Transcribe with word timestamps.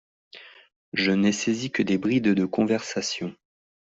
Je 0.93 1.11
n’ai 1.11 1.31
saisi 1.31 1.69
que 1.69 1.83
des 1.83 1.99
brides 1.99 2.33
de 2.33 2.45
conversation. 2.45 3.35